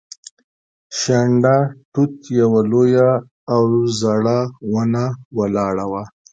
شنډه 0.99 1.57
توت 1.93 2.15
یوه 2.39 2.61
لویه 2.71 3.09
او 3.53 3.63
زړه 3.99 4.39
ونه 4.71 5.05
ولاړه 5.37 5.85
وه. 5.91 6.03